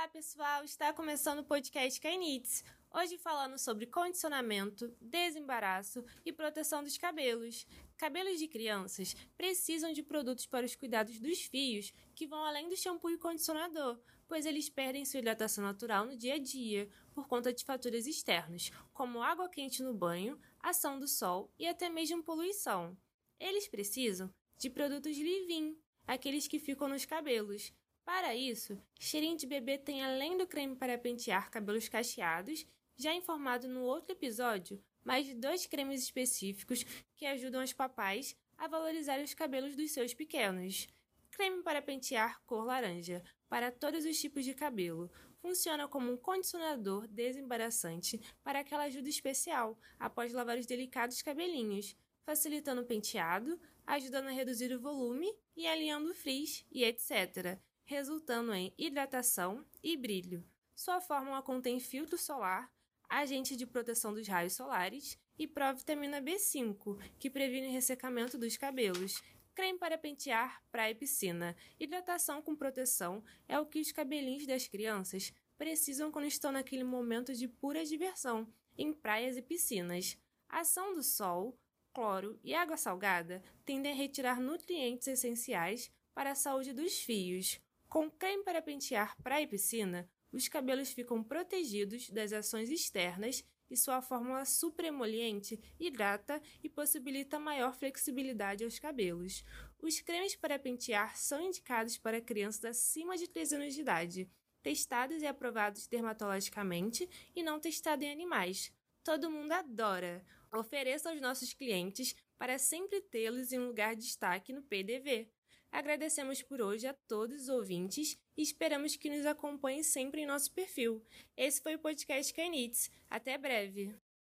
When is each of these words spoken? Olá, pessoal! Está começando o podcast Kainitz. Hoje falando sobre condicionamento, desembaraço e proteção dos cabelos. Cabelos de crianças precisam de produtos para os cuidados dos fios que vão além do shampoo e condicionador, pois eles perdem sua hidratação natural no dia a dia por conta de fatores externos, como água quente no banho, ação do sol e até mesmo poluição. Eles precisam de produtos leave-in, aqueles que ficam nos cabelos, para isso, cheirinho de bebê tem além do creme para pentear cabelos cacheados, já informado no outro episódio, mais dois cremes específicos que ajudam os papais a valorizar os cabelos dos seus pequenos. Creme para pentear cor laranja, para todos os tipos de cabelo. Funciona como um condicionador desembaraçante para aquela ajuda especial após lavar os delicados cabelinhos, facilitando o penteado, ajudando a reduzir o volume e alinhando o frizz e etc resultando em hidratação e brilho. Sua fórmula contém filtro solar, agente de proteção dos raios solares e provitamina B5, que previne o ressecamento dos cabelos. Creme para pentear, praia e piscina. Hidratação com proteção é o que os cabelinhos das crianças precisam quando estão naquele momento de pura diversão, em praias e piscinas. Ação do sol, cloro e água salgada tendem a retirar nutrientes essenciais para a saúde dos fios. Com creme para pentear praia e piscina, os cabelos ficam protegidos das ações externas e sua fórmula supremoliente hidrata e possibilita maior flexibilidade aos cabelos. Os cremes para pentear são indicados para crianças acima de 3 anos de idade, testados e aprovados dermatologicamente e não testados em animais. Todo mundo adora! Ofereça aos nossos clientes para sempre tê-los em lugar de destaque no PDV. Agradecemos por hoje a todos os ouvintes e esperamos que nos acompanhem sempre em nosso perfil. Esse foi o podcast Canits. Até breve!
Olá, 0.00 0.08
pessoal! 0.08 0.64
Está 0.64 0.94
começando 0.94 1.40
o 1.40 1.44
podcast 1.44 2.00
Kainitz. 2.00 2.64
Hoje 2.90 3.18
falando 3.18 3.58
sobre 3.58 3.84
condicionamento, 3.84 4.90
desembaraço 4.98 6.02
e 6.24 6.32
proteção 6.32 6.82
dos 6.82 6.96
cabelos. 6.96 7.66
Cabelos 7.98 8.38
de 8.38 8.48
crianças 8.48 9.14
precisam 9.36 9.92
de 9.92 10.02
produtos 10.02 10.46
para 10.46 10.64
os 10.64 10.74
cuidados 10.74 11.20
dos 11.20 11.42
fios 11.42 11.92
que 12.14 12.26
vão 12.26 12.42
além 12.42 12.70
do 12.70 12.78
shampoo 12.78 13.10
e 13.10 13.18
condicionador, 13.18 14.00
pois 14.26 14.46
eles 14.46 14.70
perdem 14.70 15.04
sua 15.04 15.18
hidratação 15.18 15.62
natural 15.62 16.06
no 16.06 16.16
dia 16.16 16.36
a 16.36 16.38
dia 16.38 16.88
por 17.12 17.28
conta 17.28 17.52
de 17.52 17.62
fatores 17.62 18.06
externos, 18.06 18.70
como 18.94 19.22
água 19.22 19.50
quente 19.50 19.82
no 19.82 19.92
banho, 19.92 20.40
ação 20.60 20.98
do 20.98 21.06
sol 21.06 21.52
e 21.58 21.68
até 21.68 21.90
mesmo 21.90 22.24
poluição. 22.24 22.96
Eles 23.38 23.68
precisam 23.68 24.32
de 24.56 24.70
produtos 24.70 25.18
leave-in, 25.18 25.76
aqueles 26.06 26.48
que 26.48 26.58
ficam 26.58 26.88
nos 26.88 27.04
cabelos, 27.04 27.70
para 28.04 28.34
isso, 28.34 28.80
cheirinho 28.98 29.36
de 29.36 29.46
bebê 29.46 29.78
tem 29.78 30.02
além 30.02 30.36
do 30.36 30.46
creme 30.46 30.76
para 30.76 30.98
pentear 30.98 31.50
cabelos 31.50 31.88
cacheados, 31.88 32.66
já 32.96 33.14
informado 33.14 33.68
no 33.68 33.82
outro 33.82 34.12
episódio, 34.12 34.82
mais 35.04 35.32
dois 35.34 35.66
cremes 35.66 36.02
específicos 36.02 36.84
que 37.16 37.26
ajudam 37.26 37.62
os 37.62 37.72
papais 37.72 38.36
a 38.58 38.68
valorizar 38.68 39.20
os 39.20 39.32
cabelos 39.32 39.74
dos 39.74 39.90
seus 39.92 40.12
pequenos. 40.12 40.86
Creme 41.30 41.62
para 41.62 41.80
pentear 41.80 42.42
cor 42.44 42.64
laranja, 42.64 43.22
para 43.48 43.72
todos 43.72 44.04
os 44.04 44.20
tipos 44.20 44.44
de 44.44 44.54
cabelo. 44.54 45.10
Funciona 45.40 45.88
como 45.88 46.12
um 46.12 46.16
condicionador 46.16 47.06
desembaraçante 47.08 48.20
para 48.42 48.60
aquela 48.60 48.84
ajuda 48.84 49.08
especial 49.08 49.78
após 49.98 50.32
lavar 50.32 50.58
os 50.58 50.66
delicados 50.66 51.22
cabelinhos, 51.22 51.96
facilitando 52.22 52.82
o 52.82 52.86
penteado, 52.86 53.58
ajudando 53.86 54.28
a 54.28 54.32
reduzir 54.32 54.72
o 54.74 54.80
volume 54.80 55.32
e 55.56 55.66
alinhando 55.66 56.10
o 56.10 56.14
frizz 56.14 56.66
e 56.70 56.84
etc 56.84 57.58
resultando 57.90 58.54
em 58.54 58.72
hidratação 58.78 59.66
e 59.82 59.96
brilho. 59.96 60.44
Sua 60.76 61.00
fórmula 61.00 61.42
contém 61.42 61.80
filtro 61.80 62.16
solar, 62.16 62.72
agente 63.08 63.56
de 63.56 63.66
proteção 63.66 64.14
dos 64.14 64.28
raios 64.28 64.52
solares 64.52 65.18
e 65.36 65.44
provitamina 65.44 66.22
B5, 66.22 66.96
que 67.18 67.28
previne 67.28 67.66
o 67.66 67.72
ressecamento 67.72 68.38
dos 68.38 68.56
cabelos. 68.56 69.20
Creme 69.56 69.76
para 69.76 69.98
pentear, 69.98 70.62
praia 70.70 70.92
e 70.92 70.94
piscina. 70.94 71.56
Hidratação 71.80 72.40
com 72.40 72.54
proteção 72.54 73.24
é 73.48 73.58
o 73.58 73.66
que 73.66 73.80
os 73.80 73.90
cabelinhos 73.90 74.46
das 74.46 74.68
crianças 74.68 75.32
precisam 75.58 76.12
quando 76.12 76.26
estão 76.26 76.52
naquele 76.52 76.84
momento 76.84 77.34
de 77.34 77.48
pura 77.48 77.84
diversão, 77.84 78.46
em 78.78 78.92
praias 78.92 79.36
e 79.36 79.42
piscinas. 79.42 80.16
Ação 80.48 80.94
do 80.94 81.02
sol, 81.02 81.58
cloro 81.92 82.38
e 82.44 82.54
água 82.54 82.76
salgada 82.76 83.42
tendem 83.64 83.90
a 83.90 83.96
retirar 83.96 84.40
nutrientes 84.40 85.08
essenciais 85.08 85.90
para 86.14 86.30
a 86.30 86.36
saúde 86.36 86.72
dos 86.72 87.00
fios. 87.00 87.60
Com 87.90 88.08
creme 88.08 88.44
para 88.44 88.62
pentear 88.62 89.20
praia 89.20 89.42
e 89.42 89.48
piscina, 89.48 90.08
os 90.30 90.46
cabelos 90.46 90.92
ficam 90.92 91.24
protegidos 91.24 92.08
das 92.08 92.32
ações 92.32 92.70
externas 92.70 93.44
e 93.68 93.76
sua 93.76 94.00
fórmula 94.00 94.44
supremoliente 94.44 95.60
hidrata 95.76 96.40
e 96.62 96.68
possibilita 96.68 97.40
maior 97.40 97.74
flexibilidade 97.74 98.62
aos 98.62 98.78
cabelos. 98.78 99.44
Os 99.82 100.00
cremes 100.00 100.36
para 100.36 100.56
pentear 100.56 101.16
são 101.16 101.42
indicados 101.42 101.98
para 101.98 102.20
crianças 102.20 102.64
acima 102.64 103.16
de 103.16 103.26
3 103.26 103.54
anos 103.54 103.74
de 103.74 103.80
idade, 103.80 104.30
testados 104.62 105.20
e 105.20 105.26
aprovados 105.26 105.88
dermatologicamente 105.88 107.10
e 107.34 107.42
não 107.42 107.58
testados 107.58 108.06
em 108.06 108.12
animais. 108.12 108.72
Todo 109.02 109.28
mundo 109.28 109.50
adora! 109.50 110.24
Ofereça 110.52 111.10
aos 111.10 111.20
nossos 111.20 111.52
clientes 111.52 112.14
para 112.38 112.56
sempre 112.56 113.00
tê-los 113.00 113.50
em 113.50 113.58
lugar 113.58 113.96
de 113.96 114.02
destaque 114.02 114.52
no 114.52 114.62
PDV. 114.62 115.28
Agradecemos 115.72 116.42
por 116.42 116.60
hoje 116.60 116.86
a 116.86 116.94
todos 117.06 117.42
os 117.42 117.48
ouvintes 117.48 118.18
e 118.36 118.42
esperamos 118.42 118.96
que 118.96 119.08
nos 119.08 119.24
acompanhem 119.24 119.82
sempre 119.82 120.22
em 120.22 120.26
nosso 120.26 120.52
perfil. 120.52 121.02
Esse 121.36 121.62
foi 121.62 121.76
o 121.76 121.78
podcast 121.78 122.34
Canits. 122.34 122.90
Até 123.08 123.38
breve! 123.38 123.96